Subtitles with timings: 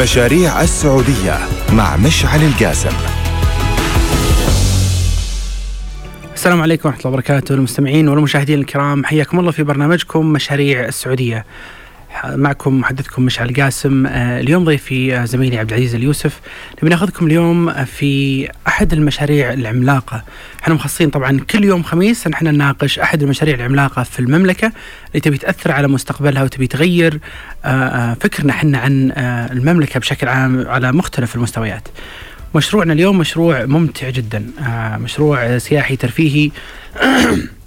[0.00, 1.38] مشاريع السعودية
[1.72, 2.96] مع مشعل القاسم.
[6.34, 11.44] السلام عليكم ورحمة الله وبركاته المستمعين والمشاهدين الكرام حياكم الله في برنامجكم مشاريع السعودية.
[12.24, 14.06] معكم محدثكم مشعل قاسم.
[14.06, 16.40] آه، اليوم ضيفي آه، زميلي عبد العزيز اليوسف.
[16.78, 20.24] نبي ناخذكم اليوم في أحد المشاريع العملاقة.
[20.62, 24.72] إحنا مخصصين طبعا كل يوم خميس نحن نناقش أحد المشاريع العملاقة في المملكة.
[25.08, 27.20] اللي تبي تأثر على مستقبلها وتبي تغير
[27.64, 29.12] آه، فكرنا إحنا عن
[29.52, 31.88] المملكة بشكل عام على مختلف المستويات.
[32.54, 34.46] مشروعنا اليوم مشروع ممتع جدا.
[34.98, 36.50] مشروع سياحي ترفيهي.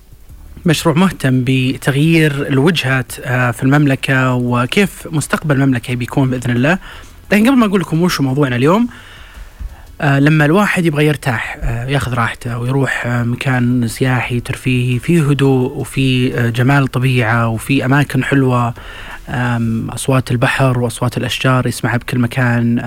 [0.65, 6.77] مشروع مهتم بتغيير الوجهات آه، في المملكة وكيف مستقبل المملكة بيكون بإذن الله
[7.31, 8.87] لكن قبل ما أقول لكم وش موضوعنا اليوم
[10.01, 16.29] آه لما الواحد يبغى يرتاح آه يأخذ راحته ويروح مكان سياحي ترفيهي فيه هدوء وفي
[16.51, 18.73] جمال طبيعة وفي أماكن حلوة
[19.89, 22.81] أصوات البحر وأصوات الأشجار يسمعها بكل مكان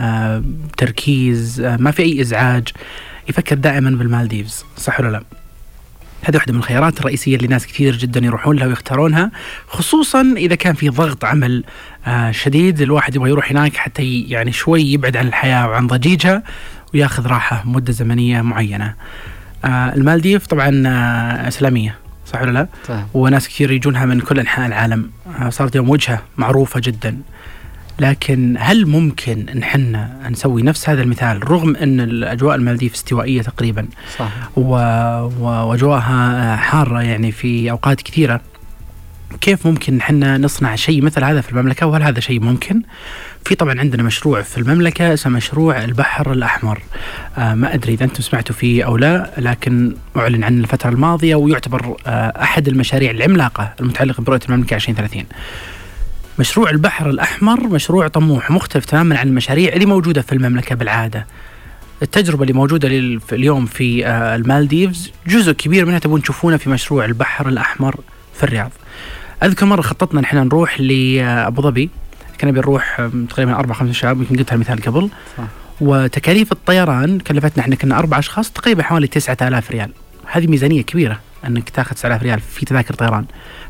[0.77, 2.68] تركيز ما في أي إزعاج
[3.28, 5.22] يفكر دائما بالمالديفز صح ولا لا؟
[6.22, 9.31] هذه واحدة من الخيارات الرئيسية اللي ناس كثير جدا يروحون لها ويختارونها
[9.69, 11.64] خصوصا إذا كان في ضغط عمل
[12.06, 16.42] آه شديد الواحد يبغى يروح هناك حتى يعني شوي يبعد عن الحياة وعن ضجيجها
[16.95, 18.95] وياخذ راحة مدة زمنية معينة
[19.64, 23.05] آه المالديف طبعا آه إسلامية صح ولا لا؟ صح.
[23.14, 25.11] وناس كثير يجونها من كل أنحاء العالم
[25.48, 27.19] صارت يوم وجهة معروفة جدا
[27.98, 33.86] لكن هل ممكن إن إحنا نسوي نفس هذا المثال رغم إن الأجواء المالديف استوائية تقريبا؟
[34.19, 34.30] صح
[35.41, 38.41] وأجواءها حارة يعني في أوقات كثيرة.
[39.41, 42.83] كيف ممكن إحنا نصنع شيء مثل هذا في المملكة؟ وهل هذا شيء ممكن؟
[43.44, 46.83] في طبعا عندنا مشروع في المملكة اسمه مشروع البحر الأحمر.
[47.39, 51.97] آه ما أدري إذا أنتم سمعتوا فيه أو لا لكن أعلن عن الفترة الماضية ويعتبر
[52.06, 55.24] آه أحد المشاريع العملاقة المتعلقة برؤيه المملكة 2030
[56.39, 61.27] مشروع البحر الأحمر مشروع طموح مختلف تماما عن المشاريع اللي موجودة في المملكة بالعادة.
[62.03, 62.89] التجربة اللي موجودة
[63.33, 68.01] اليوم في آه، المالديفز جزء كبير منها تبون تشوفونه في مشروع البحر الأحمر
[68.35, 68.70] في الرياض.
[69.42, 71.91] أذكر مرة خططنا نحن نروح لأبو ظبي.
[72.41, 75.11] كنا بنروح تقريبا أربع خمس شباب يمكن قلت المثال قبل.
[75.39, 75.45] صح.
[75.80, 79.91] وتكاليف الطيران كلفتنا إحنا كنا أربع أشخاص تقريبا حوالي 9000 ريال.
[80.27, 81.20] هذه ميزانية كبيرة.
[81.47, 83.24] أنك تاخذ 9000 ريال في تذاكر طيران.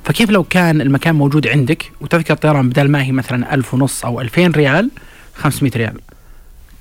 [0.05, 4.21] فكيف لو كان المكان موجود عندك وتذكرة طيران بدل ما هي مثلا ألف ونص أو
[4.21, 4.91] ألفين ريال
[5.35, 6.01] 500 ريال؟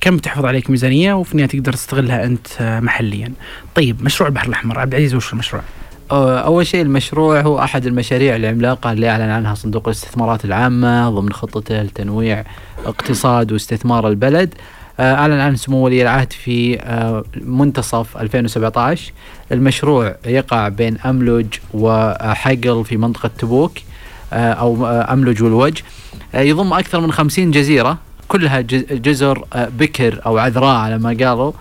[0.02, 3.32] كم تحفظ عليك ميزانية وفي النهاية تقدر تستغلها أنت محليا؟
[3.76, 5.62] طيب مشروع البحر الأحمر عبد العزيز وش المشروع؟
[6.12, 11.82] أول شيء المشروع هو أحد المشاريع العملاقة اللي أعلن عنها صندوق الاستثمارات العامة ضمن خطته
[11.82, 12.44] لتنويع
[12.86, 14.54] اقتصاد واستثمار البلد.
[15.00, 19.12] أعلن عن سمو ولي العهد في آه، منتصف 2017
[19.52, 23.72] المشروع يقع بين أملج وحقل في منطقة تبوك
[24.34, 25.84] آه، أو أملج والوجه.
[26.34, 27.98] يضم أكثر من 50 جزيرة
[28.28, 28.62] كلها
[28.92, 31.52] جزر بكر أو عذراء على ما قالوا.
[31.52, 31.54] آه،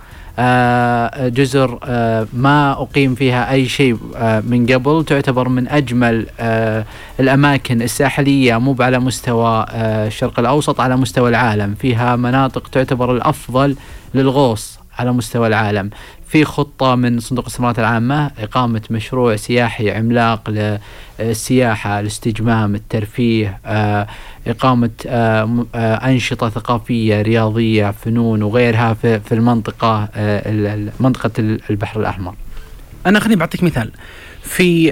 [1.29, 5.05] جزر آه، ما أقيم فيها أي شيء آه، من قبل.
[5.05, 6.27] تعتبر من أجمل
[7.19, 11.75] الأماكن الساحلية مو على مستوى الشرق الأوسط على مستوى العالم.
[11.75, 13.75] فيها مناطق تعتبر الأفضل
[14.13, 15.89] للغوص على مستوى العالم.
[16.27, 20.49] في خطة من صندوق الاستثمارات العامة إقامة مشروع سياحي عملاق
[21.19, 24.07] للسياحة الاستجمام الترفيه آه،
[24.47, 30.09] إقامة آه، آه، أنشطة ثقافية رياضية فنون وغيرها في المنطقة
[30.99, 31.31] منطقة
[31.69, 32.35] البحر الأحمر.
[33.05, 33.91] أنا خليني بعطيك مثال.
[34.43, 34.91] في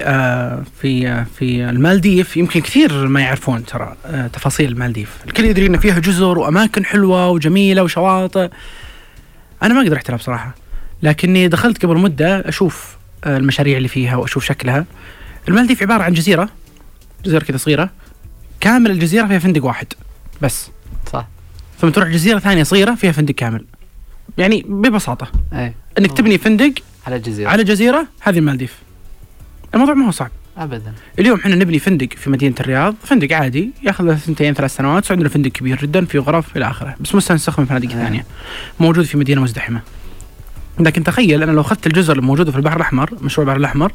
[0.80, 3.96] في في المالديف يمكن كثير ما يعرفون ترى
[4.32, 8.48] تفاصيل المالديف، الكل يدري إن فيها جزر وأماكن حلوة وجميلة وشواطئ.
[9.62, 10.54] أنا ما أقدر احترها بصراحه.
[11.02, 14.84] لكني دخلت قبل مدة أشوف آه، المشاريع اللي فيها وأشوف شكلها.
[15.48, 16.48] المالديف عبارة عن جزيرة
[17.24, 17.90] جزيرة كذا صغيرة.
[18.64, 19.86] كامل الجزيرة فيها فندق واحد.
[20.42, 20.70] بس.
[21.12, 21.26] صح.
[21.80, 23.64] ثم تروح جزيرة ثانية صغيرة فيها فندق كامل.
[24.38, 25.28] يعني ببساطة.
[25.52, 25.74] أي.
[25.98, 26.72] إنك تبني فندق
[27.06, 28.74] على جزيره على جزيرة هذه المالديف.
[29.74, 30.30] الموضوع ما هو صعب.
[30.56, 30.92] ابدا.
[31.18, 35.28] اليوم إحنا نبني فندق في مدينة الرياض فندق عادي ياخذ له سنتين ثلاث سنوات عندنا
[35.28, 38.26] فندق كبير جدا في غرف إلى آخره بس مستنسخ من فنادق ثانية.
[38.80, 39.80] موجود في مدينة مزدحمة.
[40.80, 43.92] لكن تخيل أنا لو أخذت الجزر الموجودة في البحر الأحمر مشروع البحر الأحمر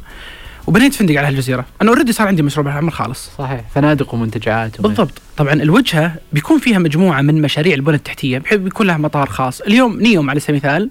[0.67, 1.65] وبنيت فندق على هالجزيرة.
[1.81, 3.29] أنا already صار عندي مشروع الاحمر خالص.
[3.37, 3.61] صحيح.
[3.75, 5.21] فنادق ومنتجعات بالضبط.
[5.37, 8.37] طبعا الوجهة بيكون فيها مجموعة من مشاريع البنى التحتية.
[8.37, 9.61] بحيث بيكون لها مطار خاص.
[9.61, 10.89] اليوم نيوم على سبيل المثال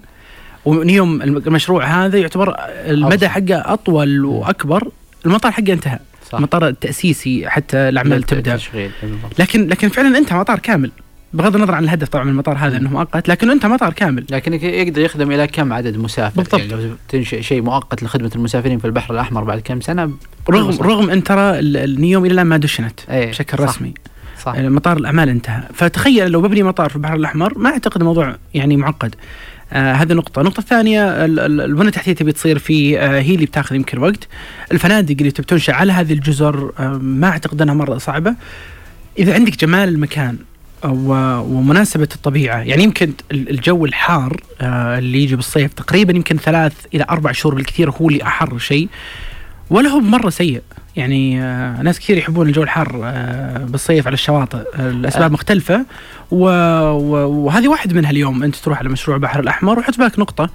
[0.65, 4.91] ونيوم المشروع هذا يعتبر المدى حقه أطول وأكبر.
[5.25, 5.99] المطار حقه انتهى.
[6.29, 6.35] صح.
[6.35, 8.59] المطار التأسيسي حتى الأعمال تبدأ.
[9.39, 10.91] لكن لكن فعلا انتهى مطار كامل.
[11.33, 14.25] بغض النظر عن الهدف طبعا من المطار هذا إنه مؤقت لكن أنت مطار كامل.
[14.31, 16.59] لكن يقدر يخدم إلى كم عدد مسافر؟ بالضبط.
[16.59, 20.11] يعني لو تنشئ شيء مؤقت لخدمة المسافرين في البحر الأحمر بعد كم سنة؟
[20.49, 23.63] رغم رغم أن ترى النيوم إلى الآن ما دشنت أيه بشكل صح.
[23.63, 23.93] رسمي.
[24.43, 24.53] صح.
[24.55, 25.63] آه، مطار الأعمال انتهى.
[25.73, 29.15] فتخيل لو ببني مطار في البحر الأحمر ما أعتقد الموضوع يعني معقد.
[29.73, 33.45] آه هذه نقطة، النقطة الثانية ال- ال- البنى التحتية تبي تصير في آه هي اللي
[33.45, 34.27] بتاخذ يمكن وقت،
[34.71, 38.35] الفنادق اللي تبي تنشأ على هذه الجزر آه ما أعتقد أنها مرة صعبة.
[39.19, 40.37] إذا عندك جمال المكان
[40.83, 47.05] ومناسبة الطبيعة، يعني يمكن ال- الجو الحار آه اللي يجي بالصيف تقريبا يمكن ثلاث إلى
[47.09, 48.87] أربع شهور بالكثير هو اللي أحر شيء.
[49.69, 50.61] ولا هو مرة سيء
[50.95, 55.31] يعني آه ناس كثير يحبون الجو الحار آه بالصيف على الشواطئ الأسباب.
[55.31, 55.85] مختلفة.
[56.31, 60.49] وهذه واحد منها اليوم أنت تروح على مشروع البحر الأحمر وحط بالك نقطة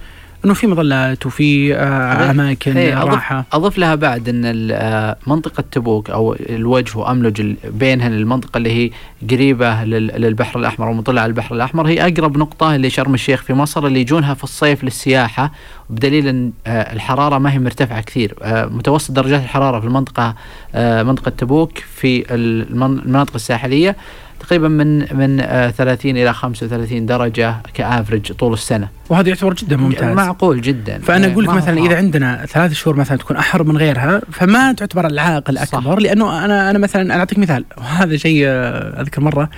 [0.45, 2.31] أنه في مظلات وفي آه.
[2.31, 3.45] أماكن إيه، أضف, راحة.
[3.53, 8.91] أضف لها بعد ال- آه، منطقة تبوك أو الوجه وأملج ال- بينها المنطقة اللي هي
[9.31, 11.89] قريبة لل- للبحر الأحمر ومطلة على البحر الأحمر.
[11.89, 15.53] هي أقرب نقطة لشرم الشيخ في مصر اللي يجونها في الصيف للسياحة.
[15.91, 18.35] بدليل أن آه، الحرارة ما هي مرتفعة كثير.
[18.45, 20.35] متوسط درجات الحرارة في المنطقة
[20.75, 23.97] آه، منطقة تبوك في المن- المناطق الساحلية
[24.45, 28.89] تقريبا من من آه، 30 إلى 35 درجة كافرج طول السنة.
[29.09, 30.17] وهذا يعتبر جدا ممتاز.
[30.17, 30.99] معقول جدا.
[30.99, 31.87] فأنا آه، أقول لك مثلا.
[31.87, 36.71] إذا عندنا ثلاث شهور مثلا تكون أحر من غيرها فما تعتبر العائق الاكبر لأنه أنا
[36.71, 37.65] أنا مثلا أنا أعطيك مثال.
[37.79, 39.51] وهذا شيء آه، أذكر مرة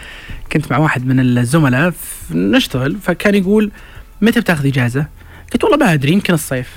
[0.53, 1.93] كنت مع واحد من الزملاء
[2.31, 3.71] نشتغل فكان يقول
[4.23, 5.07] متى بتاخذ إجازة؟
[5.53, 6.69] قلت والله ما أدري يمكن الصيف.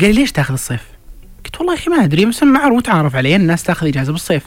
[0.00, 0.82] قال لي ليش تاخذ الصيف؟
[1.44, 4.42] قلت والله يا أخي ما أدري بس معروف متعارف عليه الناس تاخذ إجازة بالصيف.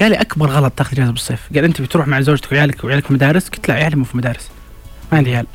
[0.00, 1.40] قال لي أكبر غلط تاخذ اجازه بالصيف.
[1.54, 4.50] قال أنت بتروح مع زوجتك وعيالك وعيالك في مدارس قلت لا عيالي مو في مدارس
[5.12, 5.46] ما عندي عيال.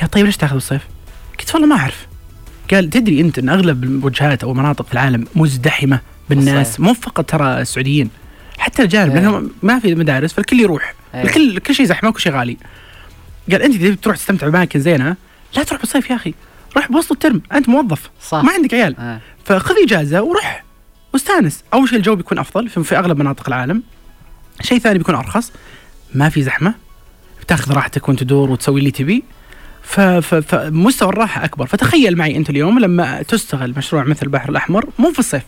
[0.00, 0.82] قال طيب ليش تاخذ بالصيف؟
[1.38, 2.06] قلت والله ما أعرف.
[2.70, 6.80] قال تدري أنت إن أغلب الوجهات أو المناطق في العالم مزدحمة بالناس.
[6.80, 8.10] مو فقط ترى السعوديين
[8.58, 9.20] حتى الجانب إيه.
[9.20, 10.94] لانهم ما في مدارس فالكل يروح.
[11.14, 11.22] إيه.
[11.22, 12.56] الكل كل شيء زحمة وكل شيء غالي.
[13.50, 15.16] قال أنت اذا تروح تستمتع بأماكن زينة؟
[15.56, 16.34] لا تروح بالصيف يا أخي.
[16.76, 18.10] روح بوسط الترم أنت موظف.
[18.22, 18.44] صح.
[18.44, 18.96] ما عندك عيال.
[18.98, 19.20] آه.
[19.44, 20.64] فخذ إجازة وروح.
[21.12, 23.82] واستانس أول شيء الجو بيكون أفضل في, في أغلب مناطق العالم.
[24.60, 25.52] شيء ثاني بيكون أرخص.
[26.14, 26.74] ما في زحمة.
[27.42, 29.24] بتاخذ راحتك وأنت تدور وتسوي اللي تبي.
[29.82, 31.66] ف- ف- فمستوى الراحة أكبر.
[31.66, 35.42] فتخيل معي أنت اليوم لما تستغل مشروع مثل البحر الأحمر مو في الصيف.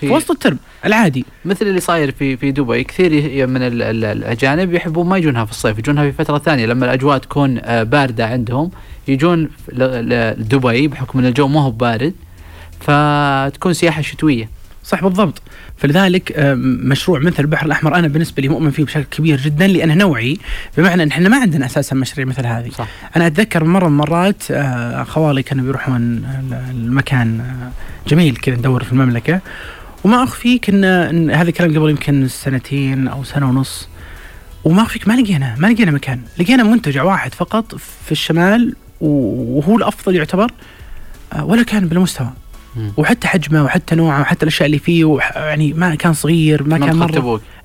[0.00, 1.24] في في وسط الترم العادي.
[1.44, 5.50] مثل اللي صاير في في دبي كثير من ال- ال- الأجانب يحبون ما يجونها في
[5.50, 6.66] الصيف يجونها في فترة ثانية.
[6.66, 8.70] لما الأجواء تكون آه، باردة عندهم
[9.08, 12.14] يجون لدبي بحكم إن الجو ما هو بارد
[12.80, 14.48] فتكون سياحة شتوية.
[14.90, 15.42] صح بالضبط.
[15.76, 16.58] فلذلك آم،
[16.88, 20.38] مشروع مثل البحر الأحمر أنا بالنسبة لي مؤمن فيه بشكل كبير جدا لأنه نوعي
[20.76, 22.70] بمعنى إن إحنا ما عندنا أساسا مشاريع مثل هذه.
[22.70, 22.88] صح.
[23.16, 28.84] أنا أتذكر مرة من المرات آه، خوالي كانوا بيروحون ال- المكان آه، جميل كذا ندور
[28.84, 29.40] في المملكة.
[30.04, 33.88] وما اخفيك ان إن هذا الكلام قبل يمكن سنتين أو سنة ونص
[34.64, 36.20] وما أخفيك ما لقينا ما لقينا مكان.
[36.38, 37.74] لقينا منتجع واحد فقط
[38.06, 40.50] في الشمال وهو الأفضل يعتبر
[41.32, 42.30] آه، ولا كان بالمستوى.
[42.96, 47.06] وحتى حجمه وحتى نوعه وحتى الأشياء اللي فيه يعني ما كان صغير ما كان مرة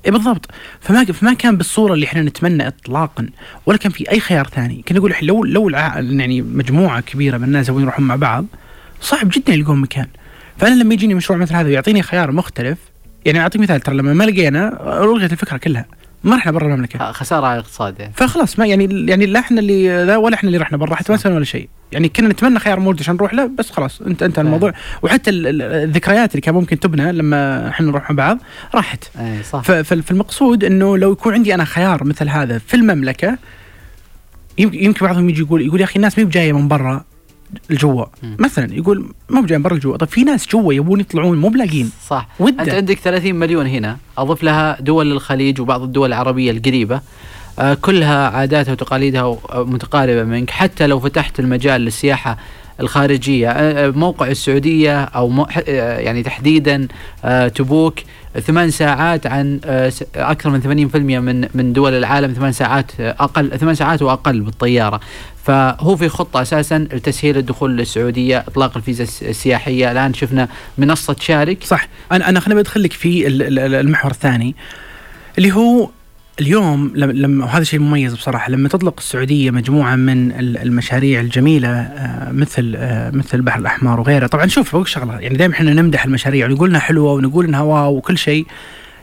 [0.06, 0.46] اي بالضبط.
[0.80, 3.28] فما فما كان بالصورة اللي إحنا نتمنى اطلاقا
[3.66, 4.84] ولا كان في أي خيار ثاني.
[4.88, 8.46] كنا نقول لو لو الع- يعني مجموعة كبيرة من الناس يروحون مع بعض
[9.00, 10.06] صعب جدا يلقون مكان.
[10.58, 12.78] فأنا لما يجيني مشروع مثل هذا ويعطيني خيار مختلف
[13.24, 14.68] يعني أعطيك مثال ترى لما ما لقينا
[15.04, 15.86] الغيت الفكرة كلها.
[16.26, 19.60] ما رحنا برا المملكه آه، خسارة على الاقتصاد يعني فخلاص ما يعني يعني لا إحنا
[19.60, 21.68] اللي ذا ولا إحنا اللي رحنا برا حتى ما سوينا ولا شيء.
[21.92, 24.72] يعني كنا نتمنى خيار عشان نروح له بس خلاص انت انت الموضوع.
[25.02, 28.38] وحتى ال- ال- الذكريات اللي كان ممكن تبنى لما إحنا نروح مع بعض
[28.74, 29.04] راحت.
[29.20, 29.60] اي صح.
[29.82, 33.38] فالمقصود إنه لو يكون عندي أنا خيار مثل هذا في المملكة
[34.58, 37.04] يمكن يمكن بعضهم يجي يقول يقول يا أخي الناس ما جاية من برا.
[37.70, 38.36] الجوا مم.
[38.38, 41.90] مثلا يقول ما جاي من برا الجوا طيب في ناس جوا يبون يطلعون مو بلاقين
[42.08, 42.28] صح.
[42.40, 42.62] ودة.
[42.62, 43.96] أنت عندك 30 مليون هنا.
[44.18, 47.00] أضف لها دول الخليج وبعض الدول العربية القريبة.
[47.58, 50.50] آه، كلها عاداتها وتقاليدها آه، متقاربة منك.
[50.50, 52.38] حتى لو فتحت المجال للسياحة
[52.80, 55.46] الخارجية آه، موقع السعودية أو
[55.98, 56.88] يعني تحديدا
[57.54, 57.94] تبوك
[58.40, 63.58] ثمان ساعات عن آه، أكثر من 80% من من دول العالم ثمان ساعات آه، أقل
[63.58, 65.00] ثمان ساعات وأقل بالطيارة.
[65.44, 69.92] فهو في خطة أساسا لتسهيل الدخول للسعودية إطلاق الفيزا الس- السياحية.
[69.92, 71.64] الآن شفنا منصة شارك.
[71.64, 71.88] صح.
[72.12, 74.54] أنا أنا خليني بدخل لك في ال- ال- المحور الثاني
[75.38, 75.88] اللي هو
[76.40, 82.32] اليوم لما- وهذا شيء مميز بصراحة لما تطلق السعودية مجموعة من ال- المشاريع الجميلة آه،
[82.32, 86.46] مثل آه، مثل البحر الأحمر وغيره طبعا شوف بقول شغلة يعني دائما إحنا نمدح المشاريع
[86.46, 88.46] ونقول إنها حلوة ونقول إنها واو وكل شيء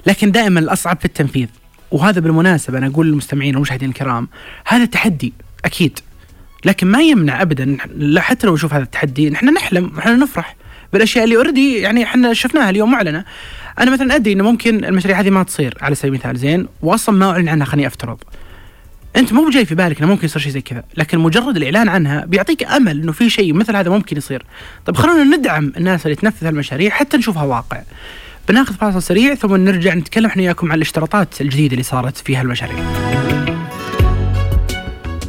[0.08, 1.48] لكن دائما الأصعب في التنفيذ.
[1.92, 4.28] وهذا بالمناسبة أنا أقول للمستمعين والمشاهدين الكرام
[4.68, 5.34] هذا تحدي
[5.66, 6.00] أكيد
[6.66, 10.56] لكن ما يمنع ابدا لا حتى لو نشوف هذا التحدي نحن نحلم ونحن نفرح.
[10.94, 13.26] بالأشياء اللي اوريدي يعني إحنا شفناها اليوم معلنه
[13.80, 17.32] أنا مثلا أدري إنه ممكن المشاريع هذه ما تصير على سبيل المثال زين؟ واصلا ما
[17.32, 18.18] أعلن عنها خليني أفترض.
[19.16, 22.26] أنت مو جاي في بالك إنه ممكن يصير شيء زي كذا لكن مجرد الإعلان عنها
[22.26, 24.46] بيعطيك أمل إنه في شيء مثل هذا ممكن يصير.
[24.86, 27.82] طيب خلونا ندعم الناس اللي تنفذ هالمشاريع حتى نشوفها واقع.
[28.50, 32.78] بناخذ فاصل سريع ثم نرجع نتكلم إحنا وياكم عن الاشتراطات الجديدة اللي صارت في هالمشاريع.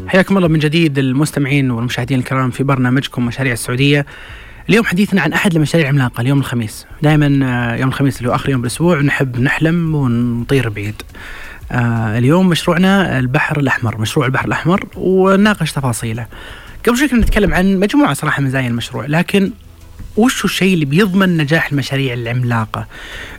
[0.07, 4.07] حياكم الله من جديد المستمعين والمشاهدين الكرام في برنامجكم مشاريع السعودية.
[4.69, 8.51] اليوم حديثنا عن أحد المشاريع العملاقه اليوم الخميس، دائما آه، يوم الخميس اللي هو آخر
[8.51, 11.03] يوم بالأسبوع نحب نحلم ونطير بعيد.
[11.73, 16.27] آه اليوم مشروعنا البحر الأحمر، مشروع البحر الأحمر ونناقش تفاصيله.
[16.87, 19.51] قبل شوي كنا نتكلم عن مجموعة صراحة مزايا المشروع، لكن
[20.17, 22.87] وش الشيء اللي بيضمن نجاح المشاريع العملاقة؟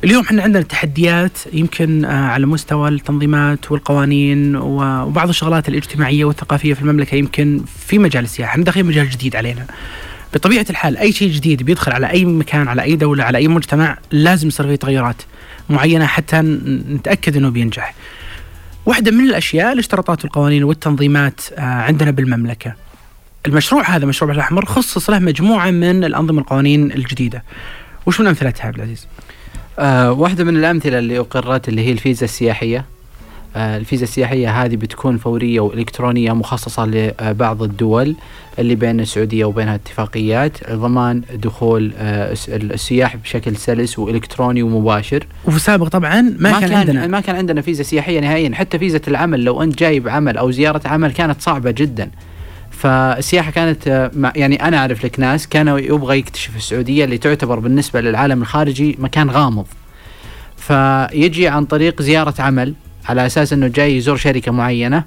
[0.03, 6.81] اليوم إحنا عندنا تحديات يمكن آه على مستوى التنظيمات والقوانين وبعض الشغلات الاجتماعية والثقافية في
[6.81, 9.65] المملكة يمكن في مجال السياحة، إحنا داخلين مجال جديد علينا.
[10.33, 13.97] بطبيعة الحال أي شيء جديد بيدخل على أي مكان على أي دولة على أي مجتمع
[14.11, 15.21] لازم يصير فيه تغيرات
[15.69, 16.41] معينة حتى
[16.89, 17.95] نتأكد إنه بينجح.
[18.85, 22.73] واحدة من الأشياء الاشتراطات والقوانين والتنظيمات آه عندنا بالمملكة.
[23.45, 27.43] المشروع هذا مشروع البحر الاحمر خصص له مجموعة من الأنظمة القوانين الجديدة.
[28.05, 29.07] وش من أمثلتها عبد العزيز؟
[29.79, 32.85] آه واحدة من الأمثلة اللي أقرت اللي هي الفيزا السياحية.
[33.55, 38.15] آه الفيزا السياحية هذه بتكون فورية وإلكترونية مخصصة لبعض الدول
[38.59, 45.27] اللي بين السعودية وبينها اتفاقيات ضمان دخول آه السياح بشكل سلس وإلكتروني ومباشر.
[45.45, 48.79] وفي السابق طبعا ما, ما كان, كان عندنا ما كان عندنا فيزا سياحية نهائيا حتى
[48.79, 52.11] فيزا العمل لو أنت جايب عمل أو زيارة عمل كانت صعبة جدا.
[52.71, 58.41] فالسياحة كانت يعني أنا أعرف لك ناس كانوا يبغى يكتشف السعودية اللي تعتبر بالنسبة للعالم
[58.41, 59.65] الخارجي مكان غامض
[60.57, 62.73] فيجي عن طريق زيارة عمل
[63.09, 65.03] على أساس إنه جاي يزور شركة معينة.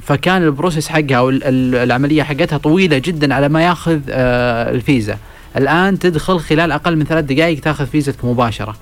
[0.00, 5.18] فكان ال process حقها أو العملية حقتها طويلة جدا على ما يأخذ الفيزا.
[5.56, 8.76] الآن تدخل خلال أقل من ثلاث دقائق تأخذ فيزتك مباشرة.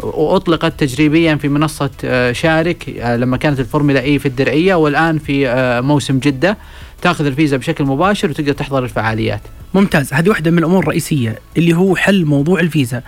[0.00, 1.90] وأطلقت تجريبيا في منصة
[2.32, 5.50] شارك لما كانت ال Formula E في الدرعية والآن في
[5.84, 6.56] موسم جدة.
[7.02, 9.40] تاخذ الفيزا بشكل مباشر وتقدر تحضر الفعاليات.
[9.74, 10.14] ممتاز.
[10.14, 13.02] هذه واحدة من الأمور الرئيسية اللي هو حل موضوع الفيزا.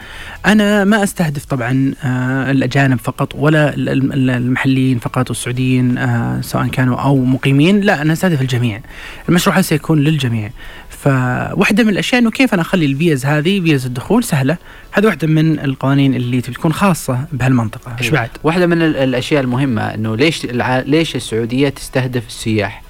[0.46, 7.25] أنا ما أستهدف طبعا آه الأجانب فقط ولا المحليين فقط والسعوديين آه سواء كانوا أو
[7.25, 7.80] مقيمين.
[7.80, 8.80] لا أنا أستهدف الجميع.
[9.28, 10.50] المشروع هذا سيكون للجميع.
[10.90, 14.56] فواحدة من الأشياء أنه كيف أنا أخلي الفيز هذه فيز الدخول سهلة.
[14.92, 17.96] هذه واحدة من القوانين اللي تكون خاصة بهالمنطقة.
[18.00, 20.46] إيش بعد؟ واحدة من الأشياء المهمة أنه ليش
[20.87, 22.82] ليش السعودية تستهدف السياح؟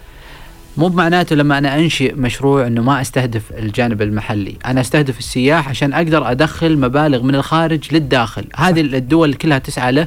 [0.76, 5.92] مو بمعناته لما أنا أنشئ مشروع إنه ما أستهدف الجانب المحلي، أنا أستهدف السياح عشان
[5.92, 10.06] أقدر أدخل مبالغ من الخارج للداخل، هذه الدول كلها تسعى له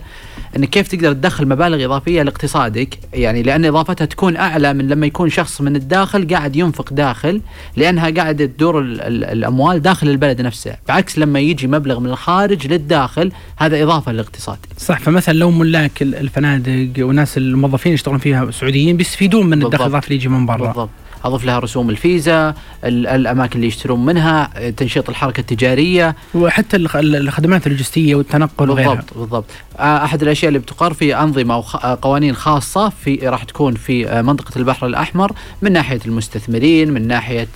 [0.57, 5.29] انك كيف تقدر تدخل مبالغ إضافية لاقتصادك، يعني لأن إضافتها تكون أعلى من لما يكون
[5.29, 7.41] شخص من الداخل قاعد ينفق داخل،
[7.77, 13.84] لأنها قاعدة تدور الأموال داخل البلد نفسه، بعكس لما يجي مبلغ من الخارج للداخل هذا
[13.84, 14.57] إضافة للاقتصاد.
[14.77, 20.15] صح فمثلا لو ملاك الفنادق والناس الموظفين يشتغلون فيها سعوديين بيستفيدون من الدخل الإضافي اللي
[20.15, 20.54] يجي من برا.
[20.57, 20.89] بالضبط.
[21.25, 26.15] أضف لها رسوم الفيزا الأماكن اللي يشترون منها تنشيط الحركة التجارية.
[26.35, 28.93] وحتى الخدمات اللوجستية والتنقل وغيرها.
[28.93, 29.45] بالضبط بالضبط.
[29.79, 31.62] أحد الأشياء اللي بتقر في أنظمة أو
[31.95, 35.31] قوانين خاصة في راح تكون في منطقة البحر الأحمر
[35.62, 37.47] من ناحية المستثمرين من ناحية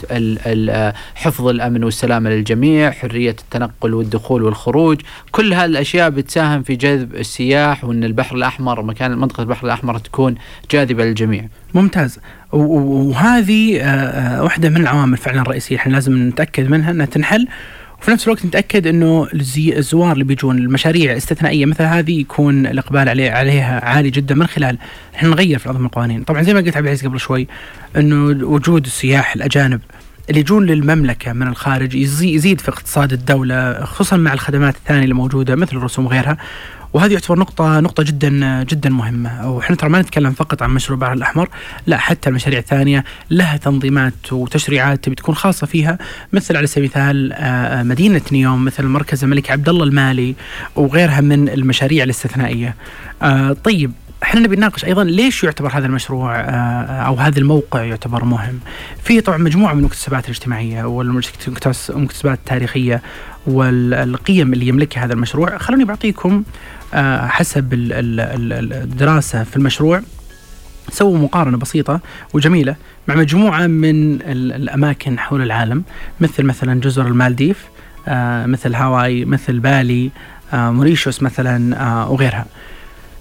[1.15, 5.01] حفظ الأمن والسلامة للجميع حرية التنقل والدخول والخروج.
[5.31, 10.35] كل هالأشياء بتساهم في جذب السياح وإن البحر الأحمر مكان منطقة البحر الأحمر تكون
[10.71, 11.47] جاذبة للجميع.
[11.73, 12.19] ممتاز.
[12.51, 13.75] وهذه
[14.41, 15.75] واحدة من العوامل فعلا الرئيسية.
[15.75, 17.47] إحنا لازم نتأكد منها إنها تنحل.
[18.01, 23.31] وفي نفس الوقت نتأكد إنه الزوار اللي بيجون المشاريع الاستثنائيه مثل هذه يكون الإقبال عليه
[23.31, 24.77] عليها عالي جدا من خلال
[25.15, 27.47] إحنا نغير في الانظمه القوانين، طبعا زي ما قلت عبد العزيز قبل شوي
[27.97, 29.81] إنه وجود السياح الأجانب
[30.29, 35.55] اللي يجون للمملكة من الخارج يزيد في اقتصاد الدولة خصوصا مع الخدمات الثانية اللي موجودة
[35.55, 36.37] مثل الرسوم وغيرها.
[36.93, 39.51] وهذه يعتبر نقطة نقطة جدا جدا مهمة.
[39.51, 41.49] وإحنا ترى ما نتكلم فقط عن مشروع البحر الأحمر
[41.87, 45.97] لا حتى المشاريع الثانية لها تنظيمات وتشريعات تبي تكون خاصة فيها
[46.33, 50.35] مثل على سبيل المثال مدينة نيوم مثل مركز الملك عبد الله المالي
[50.75, 52.75] وغيرها من المشاريع الاستثنائية.
[53.63, 53.91] طيب
[54.29, 56.39] إحنا نبي نناقش أيضا ليش يعتبر هذا المشروع
[57.07, 58.59] أو هذا الموقع يعتبر مهم؟
[59.03, 63.01] في طبعا مجموعة من المكتسبات الاجتماعية والمكتسبات التاريخية
[63.47, 66.43] والقيم اللي يملكها هذا المشروع، خلوني بعطيكم
[67.27, 70.01] حسب الدراسة في المشروع
[70.91, 71.99] سووا مقارنة بسيطة
[72.33, 72.75] وجميلة
[73.07, 75.83] مع مجموعة من الأماكن حول العالم.
[76.19, 77.65] مثل مثلا جزر المالديف
[78.45, 80.11] مثل هاواي مثل بالي
[80.53, 82.45] موريشيوس مثلا وغيرها.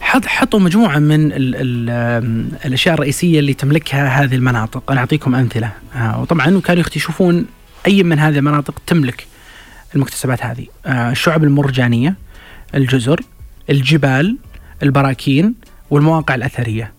[0.00, 1.90] حط حطوا مجموعة من ال ال
[2.64, 4.90] الأشياء الرئيسية اللي تملكها هذه المناطق.
[4.90, 5.72] أنا أعطيكم أمثلة.
[5.96, 7.46] آه وطبعا كانوا يشوفون
[7.86, 9.26] أي من هذه المناطق تملك
[9.94, 10.66] المكتسبات هذه.
[10.86, 12.14] آه الشعب المرجانية
[12.74, 13.20] الجزر
[13.70, 14.36] الجبال
[14.82, 15.54] البراكين
[15.90, 16.92] والمواقع الأثرية.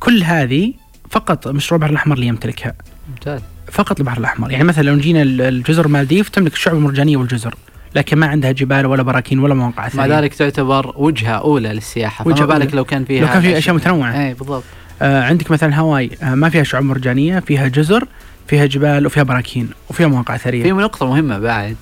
[0.00, 0.74] كل هذه
[1.10, 2.74] فقط مشروع البحر الأحمر اللي يمتلكها.
[3.10, 3.40] ممتاز.
[3.72, 4.50] فقط البحر الأحمر.
[4.50, 7.54] يعني مثلا لو جينا الجزر المالديف تملك الشعب المرجانية والجزر.
[7.94, 12.28] لكن ما عندها جبال ولا براكين ولا مواقع مع اثريه ذلك تعتبر وجهة أولى للسياحة
[12.28, 12.74] وجهة فما بالك.
[12.74, 14.26] لو كان فيها لو كان فيها أشياء متنوعة.
[14.26, 14.64] اي بالضبط.
[15.02, 18.04] آه عندك مثلا هاواي آه ما فيها شعاب مرجانية فيها جزر
[18.46, 20.62] فيها جبال وفيها براكين وفيها مواقع أثرية.
[20.62, 21.76] في نقطة مهمة بعد.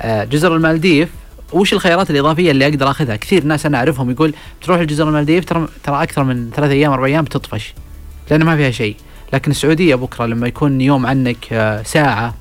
[0.00, 1.08] آه، جزر المالديف
[1.52, 5.68] وش الخيارات الإضافية اللي أقدر أخذها؟ كثير ناس أنا أعرفهم يقول بتروح لجزر المالديف ترى
[5.84, 7.74] ترى أكثر من ثلاث أيام أربع أيام بتطفش
[8.30, 8.96] لأن ما فيها شيء،
[9.32, 12.34] لكن السعودية بكرة لما يكون يوم عنك آه، ساعة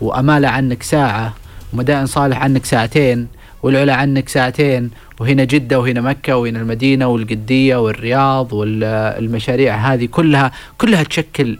[0.00, 1.34] وأمالة عنك ساعة
[1.72, 3.28] ومدائن صالح عنك ساعتين
[3.62, 11.02] والعلا عنك ساعتين وهنا جدة وهنا مكة وهنا المدينة والقدية والرياض والمشاريع هذه كلها كلها
[11.02, 11.58] تشكل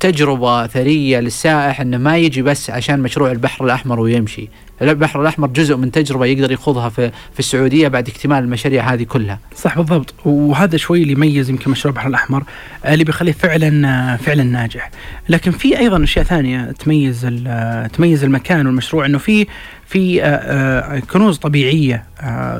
[0.00, 4.48] تجربة ثرية للسائح إنه ما يجي بس عشان مشروع البحر الأحمر ويمشي،
[4.82, 9.38] البحر الأحمر جزء من تجربة يقدر يخوضها في في السعودية بعد اكتمال المشاريع هذه كلها.
[9.56, 10.14] صح بالضبط.
[10.24, 12.44] وهذا شوي اللي يميز يمكن مشروع البحر الأحمر
[12.84, 14.90] آه، اللي بيخليه فعلا آه، فعلا ناجح.
[15.28, 19.46] لكن في أيضا أشياء ثانية تميز آه، تميز المكان والمشروع إنه في
[19.86, 22.04] في كنوز طبيعية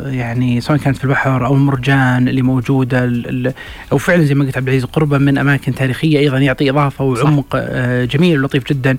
[0.06, 3.12] يعني سواء كانت في البحر أو المرجان اللي موجودة
[3.92, 7.56] أو فعلا زي ما قلت عبد العزيز قربا من أماكن تاريخية أيضا يعطي إضافة وعمق
[8.04, 8.99] جميل ولطيف جدا.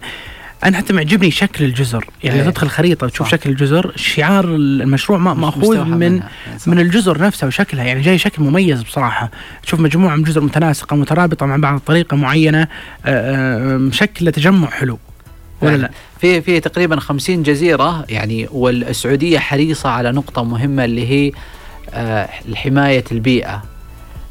[0.64, 2.50] أنا حتى معجبني شكل الجزر يعني إيه.
[2.50, 3.32] تدخل خريطة وتشوف صح.
[3.32, 6.30] شكل الجزر شعار المشروع ما- مأخوذ من منها.
[6.48, 6.68] يعني صح.
[6.68, 9.32] من الجزر نفسها وشكلها يعني جاي شكل مميز بصراحة
[9.64, 12.68] تشوف مجموعة من جزر متناسقة مترابطة مع بعض بطريقة معينة آه،
[13.06, 15.00] آه، مشكلة تجمع حلو
[15.62, 21.08] ولا يعني لا في في تقريبا 50 جزيرة يعني والسعودية حريصة على نقطة مهمة اللي
[21.10, 21.32] هي
[21.94, 23.64] آه، حماية البيئة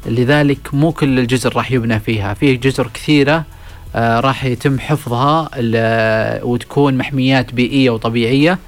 [0.05, 3.45] لذلك مو كل الجزر راح يبنى فيها في جزر كثيرة آه،
[3.95, 5.49] راح يتم حفظها
[6.43, 8.59] وتكون محميات بيئية وطبيعية.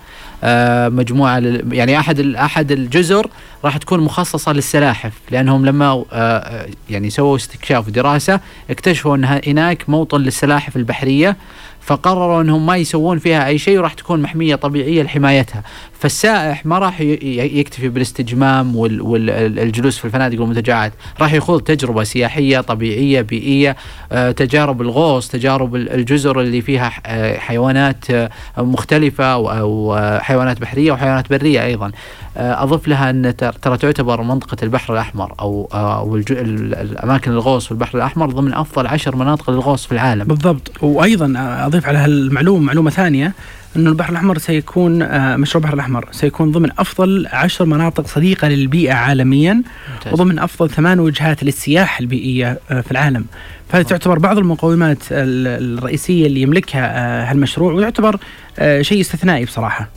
[0.44, 3.28] آه، مجموعة لل- يعني أحد ال- أحد الجزر
[3.66, 10.22] راح تكون مخصصة للسلاحف لأنهم لما آه، يعني سووا استكشاف ودراسة اكتشفوا أن هناك موطن
[10.22, 11.38] للسلاحف البحرية
[11.82, 15.64] فقرروا أنهم ما يسوون فيها أي شيء وراح تكون محمية طبيعية لحمايتها.
[16.00, 20.94] فالسائح ما راح يكتفي بالاستجمام والجلوس في الفنادق والمنتجعات.
[21.22, 23.76] راح يخوض تجربة سياحية طبيعية بيئية
[24.12, 30.20] آه، تجارب الغوص تجارب ال- الجزر اللي فيها آه، حيوانات آه، مختلفة أو أو، آه،
[30.20, 31.92] حيوانات بحرية وحيوانات برية أيضا.
[32.38, 34.94] آه، أضف لها تر- ترى تعتبر منطقة البحر
[35.74, 39.92] آه، أو الج- ال- الأماكن الغوص في البحر الأحمر ضمن أفضل عشر مناطق للغوص في
[39.92, 40.24] العالم.
[40.24, 40.72] بالضبط.
[40.82, 41.34] وأيضا
[41.66, 43.34] أضيف على هالمعلومه معلومة ثانية.
[43.78, 48.94] إنه البحر الأحمر سيكون آه، مشروع البحر الأحمر سيكون ضمن أفضل عشر مناطق صديقة للبيئة
[48.94, 49.54] عالميا
[49.94, 50.14] ممتاز.
[50.14, 53.26] وضمن أفضل ثمان وجهات للسياحة البيئية آه، في العالم.
[53.70, 58.20] فهذه تعتبر بعض المقومات ال- الرئيسية اللي يملكها آه، هالمشروع ويعتبر
[58.60, 59.90] آه، شيء استثنائي بصراحة.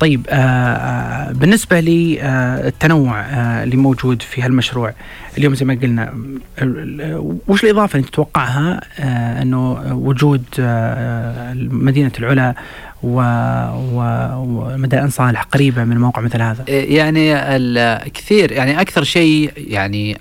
[0.00, 3.20] طيب آه، آه، بالنسبة للتنوع
[3.62, 4.92] اللي موجود في هالمشروع.
[5.38, 6.14] اليوم زي ما قلنا
[7.48, 12.54] وش الإضافة اللي تتوقعها؟ آه، أنه وجود آه، مدينة العلا
[13.94, 20.18] ومدائن صالح قريبة من موقع مثل هذا؟ يعني ال- كثير يعني أكثر شيء يعني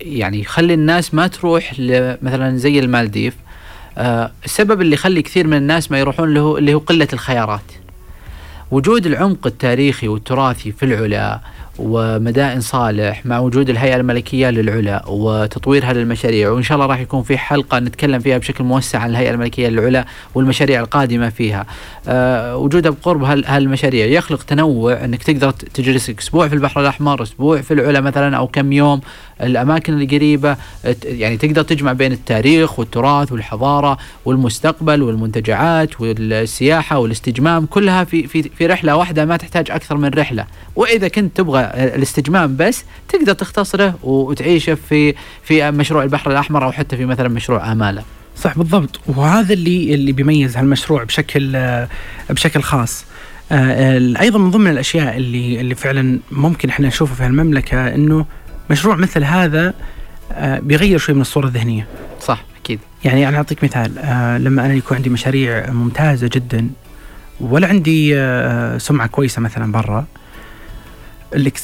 [0.00, 1.72] يعني يخلي الناس ما تروح
[2.22, 3.34] مثلا زي المالديف.
[3.98, 7.60] آه، السبب اللي يخلي كثير من الناس ما يروحون له اللي هو قلة الخيارات.
[8.70, 11.40] وجود العمق التاريخي والتراثي في العلا
[11.78, 17.38] ومدائن صالح مع وجود الهيئة الملكية للعلا وتطويرها للمشاريع وإن شاء الله راح يكون في
[17.38, 21.66] حلقة نتكلم فيها بشكل موسع عن الهيئة الملكية للعلا والمشاريع القادمة فيها.
[22.08, 24.06] آه، وجودها بقرب هال- هالمشاريع.
[24.06, 28.72] يخلق تنوع إنك تقدر تجلس أسبوع في البحر الأحمر أسبوع في العلا مثلا أو كم
[28.72, 29.00] يوم.
[29.42, 30.56] الأماكن القريبة
[31.04, 38.66] يعني تقدر تجمع بين التاريخ والتراث والحضارة والمستقبل والمنتجعات والسياحة والاستجمام كلها في في في
[38.66, 40.46] رحلة واحدة ما تحتاج أكثر من رحلة.
[40.76, 46.96] وإذا كنت تبغى الاستجمام بس تقدر تختصره وتعيشه في في مشروع البحر الأحمر أو حتى
[46.96, 48.02] في مثلا مشروع آمالة.
[48.36, 49.00] صح بالضبط.
[49.06, 51.56] وهذا اللي اللي بيميز هالمشروع بشكل
[52.30, 53.04] بشكل خاص.
[53.52, 58.26] آه، أيضا من ضمن الأشياء اللي اللي فعلا ممكن إحنا نشوفها في المملكه إنه
[58.70, 59.74] مشروع مثل هذا
[60.32, 61.86] آه، بيغير شوي من الصورة الذهنية.
[62.20, 62.78] صح أكيد.
[63.04, 66.68] يعني أنا أعطيك مثال آه، لما أنا يكون عندي مشاريع ممتازة جدا
[67.40, 70.06] ولا عندي آه، سمعة كويسة مثلا برا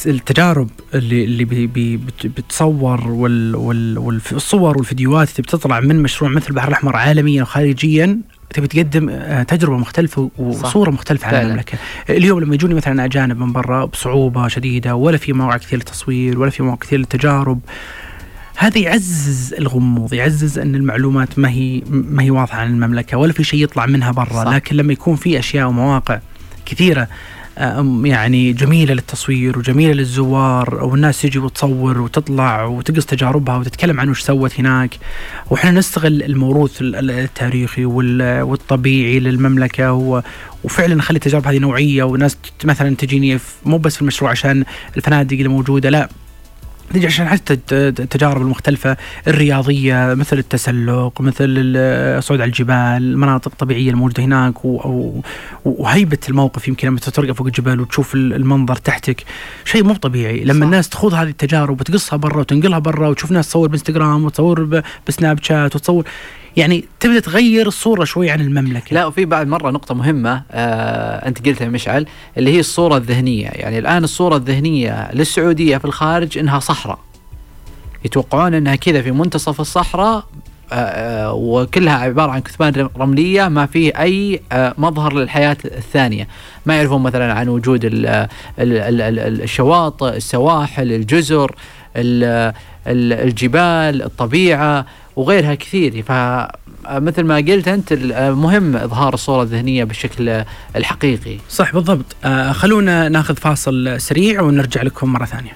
[0.06, 6.30] التجارب اللي اللي بي بي بت- بتصور وال وال والصور والفيديوهات اللي بتطلع من مشروع
[6.30, 8.18] مثل البحر الأحمر عالميا وخارجيا
[8.54, 11.46] تبي تقدم آه، تجربة مختلفة وصورة مختلفة عن.
[11.46, 11.78] المملكة.
[12.10, 16.50] اليوم لما يجوني مثلا أجانب من برا بصعوبة شديدة ولا في مواقع كثير للتصوير ولا
[16.50, 17.60] في مواقع كثير للتجارب
[18.56, 23.44] هذا يعزز الغموض يعزز إن المعلومات ما هي ما هي واضحة عن المملكة ولا في
[23.44, 24.52] شيء يطلع منها برا صح.
[24.52, 26.20] لكن لما يكون في أشياء ومواقع
[26.66, 27.08] كثيرة
[28.04, 34.60] يعني جميلة للتصوير وجميلة للزوار والناس تجي وتصور وتطلع وتقص تجاربها وتتكلم عن وش سوت
[34.60, 34.90] هناك.
[35.50, 39.92] وإحنا نستغل الموروث التاريخي والطبيعي للمملكة
[40.64, 44.64] وفعلا نخلي التجارب هذه نوعية وناس مثلا تجيني مو بس في المشروع عشان
[44.96, 46.08] الفنادق اللي موجودة لا.
[46.94, 48.96] نجي عشان حتى التجارب المختلفة
[49.28, 54.54] الرياضية مثل التسلق مثل الصعود على الجبال المناطق الطبيعية الموجودة هناك
[55.64, 59.24] وهيبة الموقف يمكن لما ترقى فوق الجبل وتشوف المنظر تحتك
[59.64, 60.64] شيء مو طبيعي لما صح.
[60.64, 65.76] الناس تخوض هذه التجارب وتقصها برا وتنقلها برا وتشوف ناس تصور بإنستغرام وتصور بسناب شات
[65.76, 66.04] وتصور
[66.56, 68.94] يعني تبدأ تغير الصورة شوي عن المملكة.
[68.94, 72.06] لا وفي بعد مرة نقطة مهمة آه أنت قلتها مشعل
[72.38, 73.48] اللي هي الصورة الذهنية.
[73.48, 76.98] يعني الآن الصورة الذهنية للسعودية في الخارج إنها صحراء.
[78.04, 80.24] يتوقعون إنها كذا في منتصف الصحراء
[80.72, 86.28] آه, آه، وكلها عبارة عن كثبان رملية ما فيه أي آه مظهر للحياة الثانية.
[86.66, 91.54] ما يعرفون مثلا عن وجود ال ال ال الشواطئ السواحل الجزر
[92.86, 94.86] الجبال الطبيعة.
[95.16, 96.02] وغيرها كثير.
[96.02, 100.44] فمثل ما قلت أنت مهم إظهار الصورة الذهنية بالشكل
[100.76, 101.38] الحقيقي.
[101.48, 102.16] صح بالضبط.
[102.24, 105.52] آه، خلونا ناخذ فاصل سريع ونرجع لكم مرة ثانية.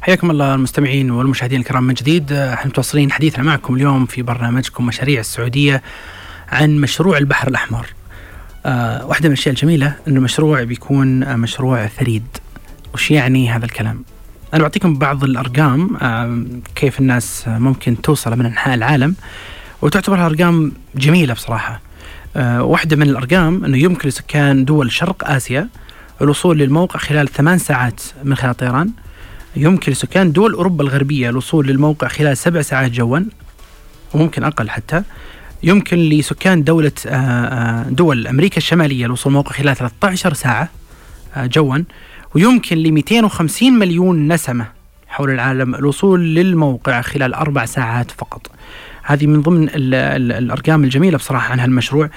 [0.00, 2.32] حياكم الله المستمعين والمشاهدين الكرام من جديد.
[2.32, 5.82] آه، إحنا متواصلين حديثنا معكم اليوم في برنامجكم مشاريع السعودية
[6.48, 7.86] عن مشروع البحر الأحمر.
[8.66, 12.26] أه واحدة من الأشياء الجميلة أنه مشروع بيكون مشروع فريد
[12.94, 14.04] وش يعني هذا الكلام؟
[14.54, 15.96] أنا بعطيكم بعض الأرقام
[16.74, 19.14] كيف الناس ممكن توصل من أنحاء العالم.
[19.82, 21.80] وتعتبر أرقام جميلة بصراحة.
[22.36, 25.68] آه، واحدة من الأرقام أنه يمكن لسكان دول شرق آسيا
[26.22, 28.90] الوصول للموقع خلال ثمان ساعات من خلال طيران.
[29.56, 33.20] يمكن لسكان دول أوروبا الغربية الوصول للموقع خلال سبع ساعات جوا
[34.14, 35.02] وممكن أقل حتى.
[35.62, 40.68] يمكن لسكان دولة آه، آه، دول أمريكا الشمالية الوصول للموقع خلال 13 ساعة
[41.36, 41.78] جوا.
[42.34, 44.66] ويمكن ل 250 مليون نسمة
[45.08, 48.50] حول العالم الوصول للموقع خلال أربع ساعات فقط.
[49.02, 52.10] هذه من ضمن ال ال الأرقام الجميلة بصراحة عن هالمشروع.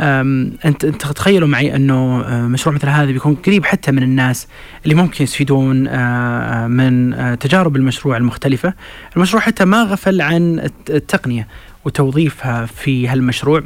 [0.00, 4.48] انت أنت تخيلوا معي أنه آه، مشروع مثل هذا بيكون قريب حتى من الناس
[4.84, 8.74] اللي ممكن يستفيدون آه، من تجارب المشروع المختلفة.
[9.16, 11.48] المشروع حتى ما غفل عن التقنية
[11.84, 13.62] وتوظيفها في هالمشروع.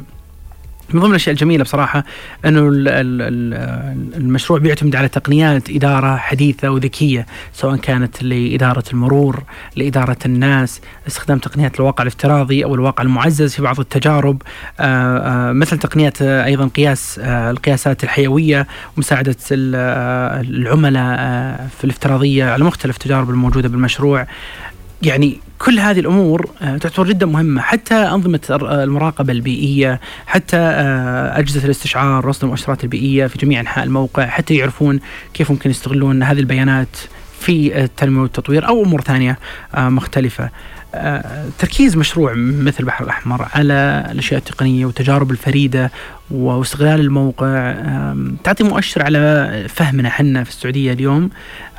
[0.89, 2.03] من ضمن الأشياء الجميلة بصراحة
[2.45, 2.61] أنه
[4.17, 9.43] المشروع بيعتمد على تقنيات إدارة حديثة وذكية سواء كانت لإدارة المرور،
[9.75, 14.41] لإدارة الناس، استخدام تقنيات الواقع الافتراضي أو الواقع المعزز في بعض التجارب
[14.79, 15.17] آه،
[15.49, 18.67] آه، مثل تقنيات أيضا قياس آه، القياسات الحيوية
[18.97, 21.17] ومساعده العملاء
[21.77, 24.27] في الافتراضية على مختلف التجارب الموجودة بالمشروع.
[25.03, 31.65] يعني كل هذه الأمور آه، تعتبر جدا مهمة حتى أنظمة المراقبة البيئية حتى آه، أجهزة
[31.65, 34.99] الاستشعار رصد المؤشرات البيئية في جميع أنحاء الموقع حتى يعرفون
[35.33, 36.97] كيف ممكن يستغلون هذه البيانات
[37.39, 39.39] في التنمية والتطوير أو أمور ثانية
[39.75, 40.49] آه، مختلفة.
[41.59, 45.91] تركيز مشروع مثل البحر الأحمر على الأشياء التقنية والتجارب الفريدة
[46.31, 47.75] واستغلال الموقع
[48.43, 51.29] تعطي مؤشر على فهمنا حنا في السعودية اليوم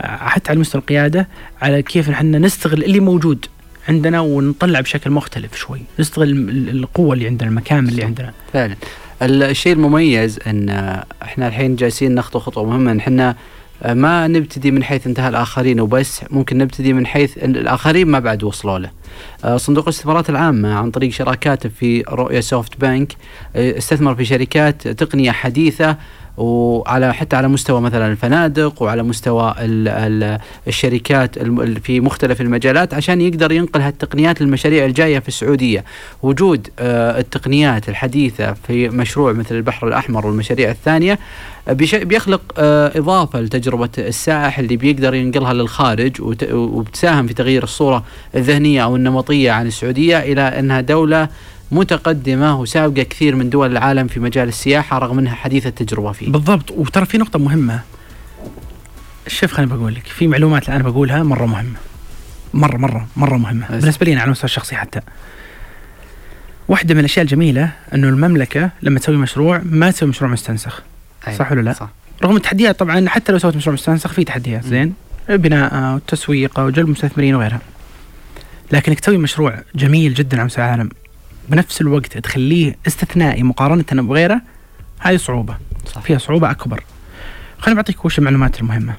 [0.02, 1.28] حتى على مستوى القيادة
[1.62, 3.46] على كيف نحن نستغل اللي موجود
[3.88, 6.30] عندنا ونطلع بشكل مختلف شوي نستغل
[6.70, 8.32] القوة اللي عندنا المكامن اللي عندنا.
[8.52, 8.76] فعلا.
[9.22, 10.68] الشيء المميز إن
[11.22, 13.36] إحنا الحين جالسين نخطو خطوة مهمة إن إحنا
[13.84, 18.78] ما نبتدي من حيث انتهى الآخرين وبس ممكن نبتدي من حيث الآخرين ما بعد وصلوا
[18.78, 18.90] له.
[19.44, 23.16] آه، صندوق الاستثمارات العامة عن طريق شراكاته في رؤية سوفت بانك
[23.56, 25.96] آه، استثمر في شركات تقنية حديثة
[26.36, 31.38] وعلى حتى على مستوى مثلا الفنادق وعلى مستوى ال ال الشركات
[31.84, 35.84] في مختلف المجالات عشان يقدر ينقل هالتقنيات للمشاريع الجاية في السعودية.
[36.22, 41.18] وجود آه التقنيات الحديثة في مشروع مثل البحر الأحمر والمشاريع الثانية
[41.92, 46.12] بيخلق آه إضافة لتجربة السائح اللي بيقدر ينقلها للخارج
[46.52, 51.28] وبتساهم في تغيير الصورة الذهنية أو النمطية عن السعودية إلى أنها دولة
[51.74, 56.30] متقدمة وسابقة كثير من دول العالم في مجال السياحة رغم أنها حديثة التجربة فيه.
[56.30, 56.70] بالضبط.
[56.70, 57.80] وترى في نقطة مهمة.
[59.26, 61.78] شوف خليني بقول لك في معلومات الآن بقولها مرة مهمة.
[62.54, 63.66] مرة مرة مرة مهمة.
[63.70, 63.80] أزل.
[63.80, 65.00] بالنسبة لي على المستوى الشخصي حتى.
[66.68, 70.82] واحدة من الأشياء الجميلة أنه المملكة لما تسوي مشروع ما تسوي مشروع مستنسخ.
[71.26, 71.38] أيوة.
[71.38, 71.88] صح ولا لا؟ صح.
[72.24, 74.94] رغم التحديات طبعا حتى لو سويت مشروع مستنسخ في تحديات زين؟
[75.28, 77.60] بناء وتسويق وجلب مستثمرين وغيرها.
[78.72, 80.90] لكنك تسوي مشروع جميل جدا على مستوى العالم
[81.48, 84.40] بنفس الوقت تخليه استثنائي مقارنة بغيره
[84.98, 86.00] هذه صعوبة صح.
[86.00, 86.84] فيها صعوبة أكبر
[87.58, 88.96] خليني بعطيك وش المعلومات المهمة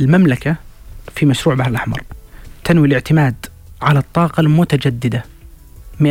[0.00, 0.56] المملكة
[1.14, 2.02] في مشروع البحر الأحمر
[2.64, 3.34] تنوي الاعتماد
[3.82, 5.24] على الطاقة المتجددة
[6.00, 6.04] 100%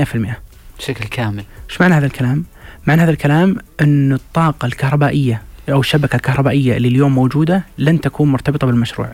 [0.78, 2.44] بشكل كامل إيش معنى هذا الكلام؟
[2.88, 8.67] معنى هذا الكلام انه الطاقة الكهربائية أو الشبكة الكهربائية اللي اليوم موجودة لن تكون مرتبطة
[8.67, 9.13] بالمشروع.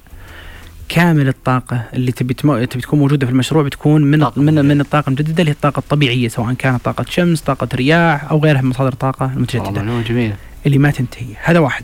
[0.89, 2.65] كامل الطاقة اللي تبي تمو...
[2.65, 4.65] تبي تكون موجودة في المشروع بتكون من طاقة من.
[4.65, 8.61] من الطاقة المجددة اللي هي الطاقة الطبيعية سواء كانت طاقة شمس، طاقة رياح أو غيرها
[8.61, 11.83] من مصادر والله المتجددة معلومة جميلة اللي ما تنتهي، هذا واحد.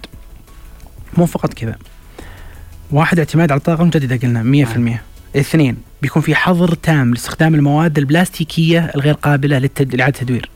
[1.17, 1.75] مو فقط كذا.
[2.91, 4.65] واحد اعتماد على الطاقة المجددة قلنا
[5.33, 5.39] 100%.
[5.39, 9.95] اثنين بيكون في حظر تام لاستخدام المواد البلاستيكية الغير قابلة للتد...
[9.95, 10.49] لإعادة التدوير.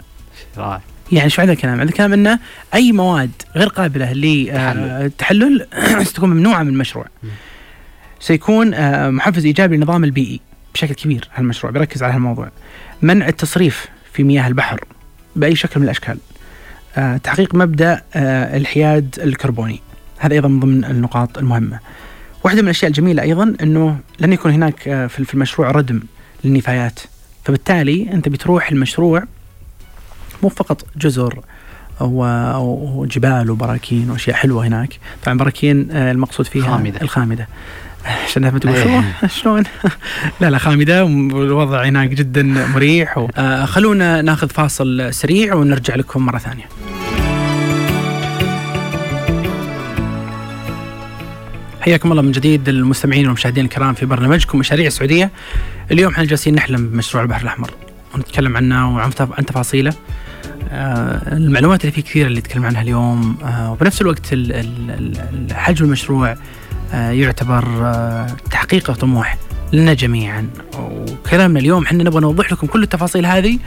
[0.57, 0.81] رائع
[1.11, 2.39] يعني شو هذا الكلام؟ هذا الكلام إنه
[2.73, 5.67] أي مواد غير قابلة للتحلل
[6.03, 7.05] ستكون ممنوعة من المشروع.
[7.23, 7.27] م.
[8.19, 10.39] سيكون آه، محفز إيجابي للنظام البيئي
[10.73, 12.49] بشكل كبير هالمشروع بيركز على هالموضوع.
[13.01, 14.79] منع التصريف في مياه البحر
[15.35, 16.17] بأي شكل من الأشكال.
[16.97, 19.81] آه، تحقيق مبدأ آه، الحياد الكربوني.
[20.17, 21.79] هذا أيضا من ضمن النقاط المهمة.
[22.43, 26.01] واحدة من الأشياء الجميلة أيضا إنه لن يكون هناك في المشروع ردم
[26.43, 26.99] للنفايات.
[27.45, 29.23] فبالتالي أنت بتروح المشروع
[30.43, 31.39] مو فقط جزر
[32.01, 37.01] وجبال وبراكين وأشياء حلوة هناك طبعا براكين المقصود فيها خامدة.
[37.01, 37.47] الخامدة
[38.05, 39.01] عشان ما تقول إيه.
[39.21, 39.63] شو شلون؟
[40.41, 43.29] لا لا خامدة والوضع هناك جدا مريح و...
[43.37, 46.65] آه خلونا ناخذ فاصل سريع ونرجع لكم مرة ثانية.
[51.81, 55.31] حياكم الله من جديد المستمعين والمشاهدين الكرام في برنامجكم مشاريع السعودية.
[55.91, 57.71] اليوم إحنا جالسين نحلم بمشروع البحر الأحمر
[58.15, 59.93] ونتكلم عنه وعن تف- عن تفاصيله.
[60.71, 63.37] آه، المعلومات اللي فيه كثيرة اللي نتكلم عنها اليوم.
[63.43, 64.91] آه، وبنفس الوقت ال- ال-
[65.49, 66.35] ال- حجم المشروع
[66.93, 69.37] يعتبر آه، تحقيق طموح
[69.73, 70.49] لنا جميعا.
[70.79, 73.59] وكلامنا اليوم إحنا نبغى نوضح لكم كل التفاصيل هذه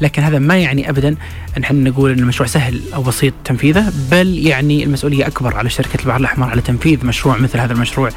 [0.00, 1.08] لكن هذا ما يعني ابدا
[1.56, 6.00] إن إحنا نقول إن المشروع سهل أو بسيط تنفيذه بل يعني المسؤولية أكبر على شركة
[6.02, 8.10] البحر الأحمر على تنفيذ مشروع مثل هذا المشروع.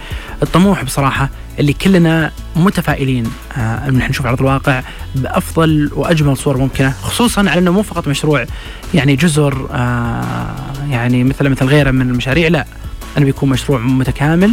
[0.44, 3.24] الطموح بصراحة اللي كلنا متفائلين
[3.58, 4.82] آه إن إحنا نشوف على ارض الواقع
[5.16, 8.46] بأفضل وأجمل صور ممكنة خصوصا على إنه مو فقط مشروع
[8.94, 10.56] يعني جزر آه
[10.90, 12.66] يعني مثل مثل غيره من المشاريع لا.
[13.18, 14.52] أنه بيكون مشروع متكامل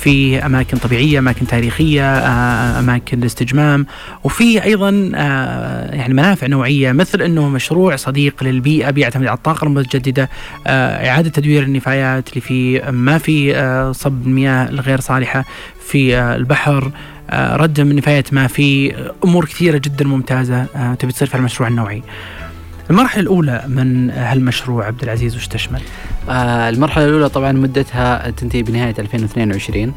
[0.00, 3.86] في أماكن طبيعية، أماكن تاريخية، آه، أماكن الاستجمام،
[4.24, 10.30] وفي أيضا آه، يعني منافع نوعية مثل أنه مشروع صديق للبيئة بيعتمد على الطاقة المتجددة،
[10.66, 15.44] آه، إعادة تدوير النفايات اللي في ما في آه، صب المياه الغير صالحة
[15.88, 16.90] في آه، البحر،
[17.30, 22.02] آه، ردم النفايات ما في أمور كثيرة جدا ممتازة آه، تبي تصير في المشروع النوعي.
[22.90, 25.80] المرحلة الأولى من هالمشروع عبد العزيز وش تشمل؟
[26.30, 29.92] آه المرحلة الأولى طبعا مدتها تنتهي بنهاية 2022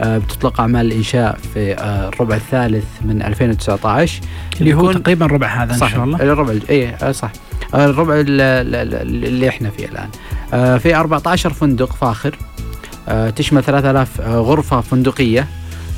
[0.00, 4.20] آه بتطلق أعمال الإنشاء في آه الربع الثالث من 2019
[4.60, 6.18] اللي هو تقريبا ربع هذا صح شاء الله.
[6.22, 7.30] الربع اي آه، صح.
[7.74, 10.08] آه، الربع ال- ال- ال- اللي إحنا فيه الآن.
[10.54, 12.36] آه في 14 فندق فاخر.
[13.36, 15.46] تشمل 3000 آه، غرفة فندقية.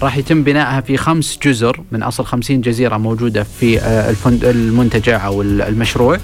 [0.03, 5.43] راح يتم بنائها في خمس جزر من أصل 50 جزيرة موجودة في آه، المنتجع أو
[5.43, 6.19] ال- المشروع.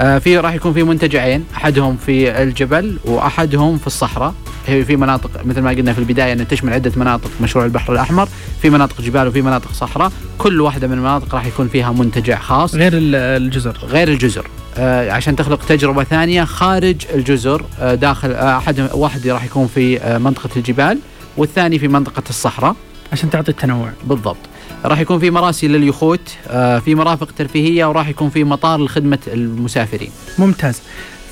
[0.00, 4.34] آه، في راح يكون في منتجعين أحدهم في الجبل وأحدهم في الصحراء.
[4.66, 8.28] هي في مناطق مثل ما قلنا في البداية ان تشمل عدة مناطق مشروع البحر الأحمر
[8.62, 10.12] في مناطق جبال وفي مناطق صحراء.
[10.38, 12.74] كل واحدة من المناطق راح يكون فيها منتجع خاص.
[12.74, 13.78] غير ال- الجزر.
[13.84, 14.46] غير الجزر.
[14.78, 20.18] آه، عشان تخلق تجربة ثانية خارج الجزر آه، داخل آه، أحد واحد راح يكون في
[20.24, 20.98] منطقة الجبال
[21.36, 22.76] والثاني في منطقة الصحراء.
[23.12, 23.90] عشان تعطي التنوع.
[24.04, 24.36] بالضبط.
[24.84, 30.10] راح يكون في مراسي لليخوت آه، في مرافق ترفيهية وراح يكون في مطار لخدمة المسافرين.
[30.38, 30.82] ممتاز.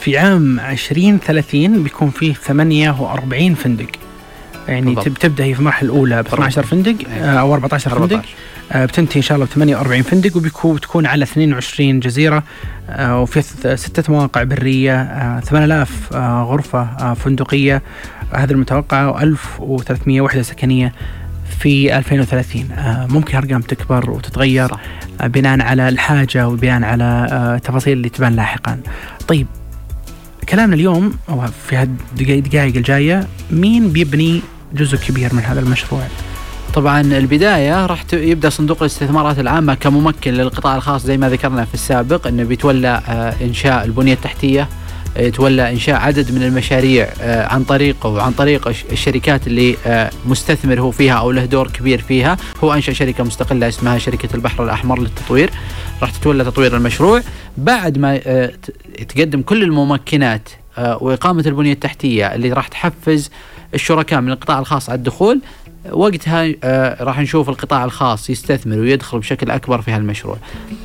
[0.00, 3.86] في عام 2030 بيكون فيه 48 فندق.
[4.68, 5.04] يعني بالضبط.
[5.04, 7.20] تب- تبدأ هي في المرحلة الأولى ب 12 فندق أي.
[7.20, 8.02] آه، أو 14 فندق.
[8.16, 8.28] 14
[8.72, 12.42] آه، بتنتهي إن شاء الله ب 48 فندق وبيكون بتكون على 22 جزيرة.
[13.00, 13.42] وفي
[13.76, 17.82] ستة مواقع برية آه، 8000 آه، غرفة فندقية
[18.32, 20.92] آه، هذا المتوقع و1300 وحدة سكنية.
[21.62, 24.80] في 2030 آه، ممكن أرقام تكبر وتتغير صح.
[25.20, 28.80] آه، بناء على الحاجة وبناء على آه، التفاصيل اللي تبان لاحقا.
[29.28, 29.46] طيب
[30.48, 34.42] كلامنا اليوم أو في هالدقائق الجاية مين بيبني
[34.74, 36.02] جزء كبير من هذا المشروع؟
[36.74, 42.26] طبعا البداية راح يبدأ صندوق الاستثمارات العامة كممكن للقطاع الخاص زي ما ذكرنا في السابق
[42.26, 43.00] إنه بيتولى
[43.42, 44.81] إنشاء البنية التحتية آه،
[45.16, 50.80] يتولى إنشاء عدد من المشاريع آه، عن طريقه وعن طريق الش- الشركات اللي آه، مستثمر
[50.80, 52.36] هو فيها أو له دور كبير فيها.
[52.64, 55.50] هو أنشأ شركة مستقلة اسمها شركة البحر الأحمر للتطوير.
[56.02, 57.22] راح تتولى تطوير المشروع.
[57.58, 58.52] بعد ما آه،
[59.08, 60.48] تقدم كل الممكنات
[60.78, 63.30] آه، وإقامة البنية التحتية اللي راح تحفز
[63.74, 65.40] الشركاء من القطاع الخاص على الدخول
[65.90, 70.36] وقتها آه، راح نشوف القطاع الخاص يستثمر ويدخل بشكل أكبر في هالمشروع.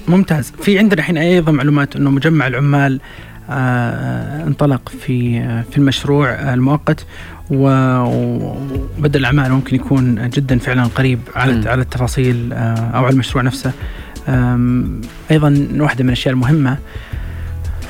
[0.07, 0.53] ممتاز.
[0.61, 2.99] في عندنا الحين أيضا معلومات إنه مجمع العمال آه
[3.49, 7.05] انطلق في آه في المشروع آه المؤقت
[7.49, 11.67] وبدا الأعمال ممكن يكون جدا فعلا قريب على مم.
[11.67, 13.71] على التفاصيل آه أو على المشروع نفسه.
[15.31, 16.77] أيضا واحدة من الأشياء المهمة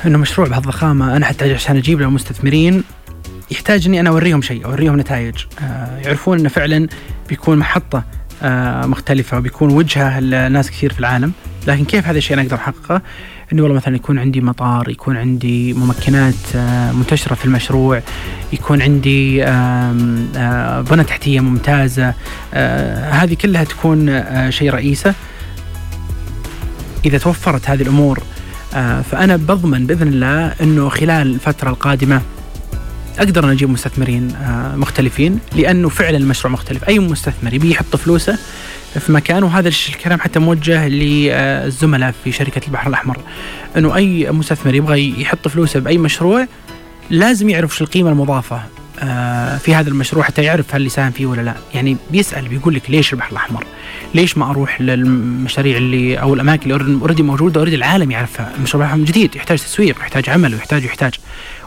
[0.06, 2.84] إنه مشروع بهالضخامه أنا حتى عشان أجيب له مستثمرين
[3.50, 5.34] يحتاج إني أنا أوريهم شيء أوريهم نتائج.
[5.60, 6.88] آه، يعرفون إنه فعلا
[7.28, 8.04] بيكون محطة
[8.42, 11.32] آه، مختلفة وبيكون وجهة لناس كثير في العالم.
[11.66, 13.02] لكن كيف هذا الشيء أنا أقدر أحققه؟
[13.52, 18.02] انه والله مثلا يكون عندي مطار يكون عندي ممكنات آه، منتشرة في المشروع
[18.52, 19.44] يكون عندي
[20.90, 22.14] بنى تحتية ممتازة
[23.10, 25.14] هذه كلها تكون شيء رئيسة.
[27.04, 28.22] إذا توفرت هذه الأمور
[29.10, 32.22] فأنا بضمن بإذن الله إنه خلال الفترة القادمة
[33.18, 36.84] أقدر أن أجيب مستثمرين آه، مختلفين لأنه فعلا المشروع مختلف.
[36.88, 38.38] أي مستثمر يبي يحط فلوسه
[38.98, 43.16] في مكان وهذا الكلام حتى موجه للزملاء في شركة البحر الأحمر
[43.76, 46.46] إنه أي مستثمر يبغى يحط فلوسه بأي مشروع
[47.10, 48.60] لازم يعرف شو القيمة المضافة
[49.00, 51.54] آه، في هذا المشروع حتى يعرف هل يساهم فيه ولا لا.
[51.74, 53.64] يعني بيسأل بيقول لك ليش البحر الأحمر؟
[54.14, 59.36] ليش ما أروح للمشاريع اللي أو الأماكن اللي already موجودة already العالم يعرفها؟ المشروع جديد
[59.36, 61.14] يحتاج تسويق يحتاج عمل ويحتاج يحتاج.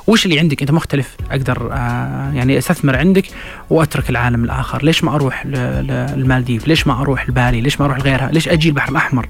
[0.07, 1.15] وش اللي عندك؟ أنت مختلف.
[1.31, 3.25] أقدر آه يعني أستثمر عندك
[3.69, 4.83] وأترك العالم الآخر.
[4.83, 8.91] ليش ما أروح للمالديف ليش ما أروح لبالي ليش ما أروح لغيرها؟ ليش أجي البحر
[8.91, 9.29] الأحمر؟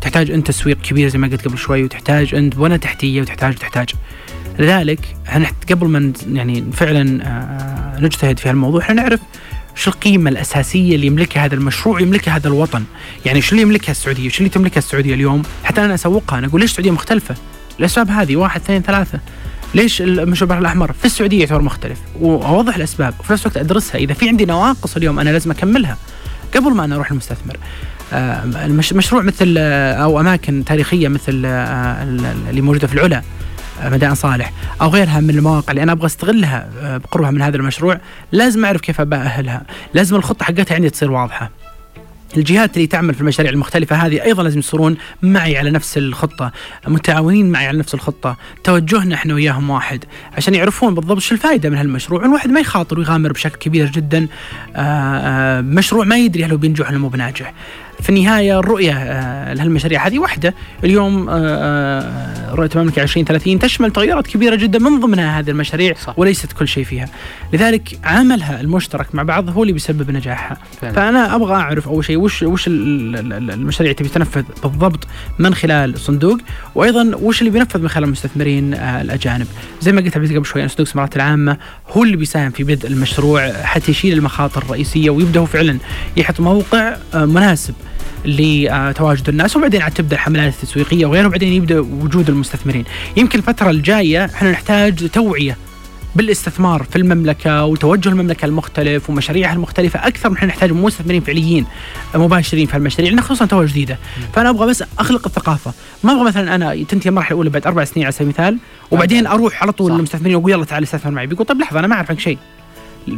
[0.00, 3.90] تحتاج أنت تسويق كبير زي ما قلت قبل شوي وتحتاج أنت بنى تحتية وتحتاج وتحتاج.
[4.58, 9.20] لذلك إحنا قبل ما يعني فعلا آه نجتهد في هالموضوع إحنا نعرف
[9.76, 12.84] شو القيمة الأساسية اللي يملكها هذا المشروع يملكها هذا الوطن.
[13.26, 16.60] يعني شو اللي يملكها السعودية؟ شو اللي تملكها السعودية اليوم؟ حتى أنا أسوقها أنا أقول
[16.60, 17.34] ليش السعودية مختلفة؟
[17.80, 19.20] الأسباب هذه واحد اثنين ثلاثة.
[19.74, 23.14] ليش المشروع البحر الأحمر في السعودية يعتبر مختلف؟ واوضح الأسباب.
[23.20, 23.98] وفي نفس الوقت أدرسها.
[23.98, 25.98] إذا في عندي نواقص اليوم أنا لازم أكملها
[26.54, 27.56] قبل ما أنا أروح للمستثمر
[28.12, 32.02] آه، مشروع مثل آه، أو أماكن تاريخية مثل آه،
[32.50, 33.22] اللي موجودة في العلا
[33.84, 38.00] مدائن صالح أو غيرها من المواقع اللي أنا أبغى أستغلها بقربها من هذا المشروع
[38.32, 39.62] لازم أعرف كيف اباهلها
[39.94, 41.50] لازم الخطة حقتها عندي تصير واضحة.
[42.36, 46.52] الجهات اللي تعمل في المشاريع المختلفة هذه أيضا لازم يصيرون معي على نفس الخطة
[46.86, 50.04] متعاونين معي على نفس الخطة توجهنا إحنا وياهم واحد
[50.36, 52.24] عشان يعرفون بالضبط شو الفائدة من هالمشروع.
[52.24, 54.28] الواحد ما يخاطر ويغامر بشكل كبير جدا
[54.76, 57.54] آه، آه، مشروع ما يدري هل هو بينجح ولا مو بناجح.
[58.04, 60.06] في النهاية الرؤية آه، لهالمشاريع.
[60.06, 65.50] هذه واحدة اليوم آه، آه، رؤية المملكه 2030 تشمل تغيرات كبيرة جدا من ضمنها هذه
[65.50, 66.18] المشاريع صح.
[66.18, 67.08] وليست كل شيء فيها.
[67.52, 70.56] لذلك عملها المشترك مع بعض هو اللي بيسبب نجاحها.
[70.80, 70.94] فعلا.
[70.94, 75.06] فأنا أبغى أعرف أول شيء وش وش المشاريع تبي تنفذ بالضبط
[75.38, 76.38] من خلال الصندوق
[76.74, 79.46] وأيضا وش اللي بينفذ من خلال المستثمرين الأجانب؟
[79.80, 81.56] زي ما قلت قبل شوي صندوق الاستثمارات العامة
[81.90, 85.78] هو اللي بيساهم في بدء المشروع حتى يشيل المخاطر الرئيسية ويبدأ فعلا
[86.16, 87.74] يحط موقع مناسب
[88.24, 92.84] لتواجد الناس وبعدين عاد تبدأ الحملات التسويقية وغيره وبعدين يبدأ وجود المستثمرين.
[93.16, 95.56] يمكن الفترة الجاية إحنا نحتاج توعية
[96.16, 101.66] بالاستثمار في المملكة وتوجه المملكة المختلف ومشاريعها المختلفة أكثر من إحنا نحتاج مستثمرين فعليين
[102.14, 103.98] مباشرين في المشاريع لأن خصوصا تو جديدة.
[104.32, 105.72] فأنا أبغى بس أخلق الثقافة.
[106.04, 108.58] ما أبغى مثلا أنا تنتهي المرحله الاولى بعد أربع سنين على سبيل المثال
[108.90, 111.26] وبعدين أروح على طول للمستثمرين واقول يلا تعال استثمر معي.
[111.26, 112.38] بيقول طيب لحظة أنا ما أعرف عنك شيء.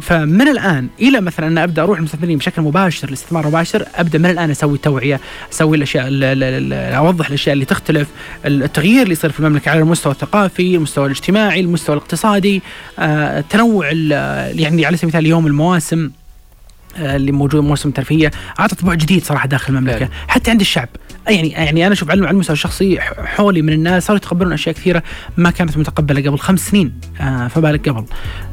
[0.01, 4.51] فمن الآن إلى مثلا أنا أبدأ أروح المستثمرين بشكل مباشر الاستثمار مباشر أبدأ من الآن
[4.51, 5.19] أسوي توعية
[5.53, 6.07] أسوي الأشياء
[6.97, 8.07] أوضح الأشياء اللي تختلف
[8.45, 12.61] التغيير اللي يصير في المملكة على المستوى الثقافي المستوى الاجتماعي المستوى الاقتصادي
[12.99, 16.11] آه، التنوع يعني على سبيل المثال اليوم المواسم
[16.97, 20.09] آه، اللي موجود موسم ترفيهية أعطت طبع جديد صراحة داخل المملكة.
[20.27, 20.89] حتى عند الشعب
[21.29, 25.03] يعني يعني أنا أشوف على المستوى الشخصي حولي من الناس صاروا يتقبلون أشياء كثيرة
[25.37, 28.05] ما كانت متقبلة قبل خمس سنين آه فبالك قبل.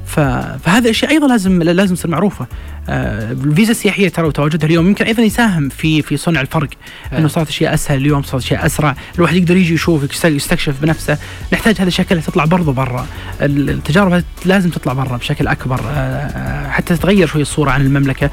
[0.07, 2.47] فهذه الاشياء أيضا لازم لازم تصير معروفة.
[2.89, 6.69] آه الفيزا السياحية ترى وتواجدها اليوم يمكن أيضا يساهم في في صنع الفرق
[7.13, 8.97] إنه صارت أشياء أسهل اليوم صارت أشياء أسرع.
[9.17, 11.19] الواحد يقدر يجي يشوف يستكشف بنفسه.
[11.53, 13.07] نحتاج هذه الأشياء كلها تطلع برضو برا.
[13.41, 18.31] التجارب لازم تطلع برا بشكل أكبر آه, آه، حتى تتغير شوي الصورة عن المملكة.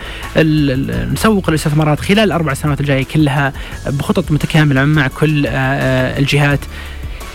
[1.13, 3.54] نسوق الاستثمارات خلال الأربع سنوات الجاية كلها
[3.88, 6.60] بخطط متكامله مع كل آه، آه، الجهات.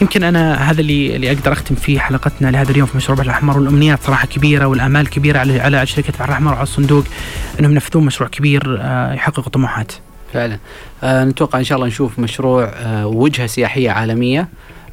[0.00, 3.58] يمكن أنا هذا اللي اللي أقدر أختم فيه حلقتنا لهذا اليوم في مشروع البحر الأحمر
[3.58, 7.04] والأمنيات صراحة كبيرة والآمال كبيرة على على شركة البحر الأحمر وعلى الصندوق
[7.60, 9.92] إنهم ينفذون مشروع كبير آه، يحقق طموحات.
[10.32, 10.58] فعلا.
[11.02, 14.48] آه نتوقع إن شاء الله نشوف مشروع آه وجهة سياحية عالمية.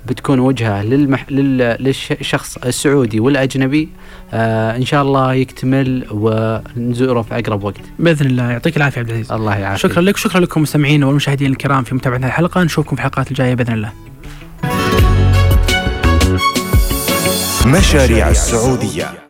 [0.08, 1.26] بتكون وجهة للمح...
[1.32, 1.58] لل...
[1.80, 3.89] للشخص السعودي والأجنبي
[4.34, 7.82] آه إن شاء الله يكتمل ونزوره في أقرب وقت.
[8.00, 9.32] بإذن الله يعطيك العافية عبد العزيز.
[9.32, 9.92] الله يعافيك.
[9.92, 13.54] شكرا لك شكرا لكم مستمعينا والمشاهدين الكرام في متابعة هذه الحلقة نشوفكم في الحلقات الجاية
[13.54, 13.92] بإذن الله.
[17.65, 19.23] مشاريع السعودية